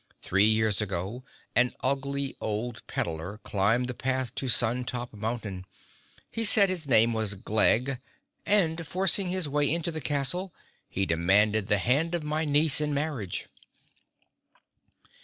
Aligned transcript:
Three 0.19 0.47
years 0.47 0.81
ago 0.81 1.23
an 1.55 1.75
ugly 1.81 2.35
old 2.41 2.81
peddlar 2.87 3.37
climbed 3.43 3.87
the 3.87 3.93
path 3.93 4.33
to 4.33 4.49
Sun 4.49 4.85
Top 4.85 5.13
Mountain. 5.13 5.63
He 6.31 6.43
said 6.43 6.69
his 6.69 6.87
name 6.87 7.13
was 7.13 7.35
Glegg 7.35 7.99
and, 8.43 8.87
forcing 8.87 9.27
his 9.29 9.47
way 9.47 9.71
into 9.71 9.91
the 9.91 10.01
castle, 10.01 10.55
he 10.89 11.05
demanded 11.05 11.67
the 11.67 11.77
hand 11.77 12.15
of 12.15 12.23
my 12.23 12.45
niece 12.45 12.81
in 12.81 12.95
marriage." 12.95 13.47